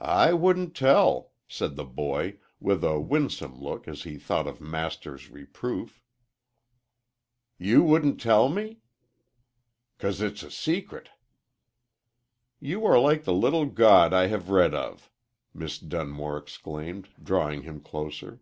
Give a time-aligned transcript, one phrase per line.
[0.00, 5.28] "I wouldn't tell," said the boy, with a winsome look as he thought of Master's
[5.28, 6.00] reproof.
[7.58, 8.78] "You wouldn't tell me?"
[9.98, 11.10] "'Cause it's a secret."
[12.60, 15.10] "You are like the little god I have read of!"
[15.52, 18.40] Miss Dunmore exclaimed, drawing him closer.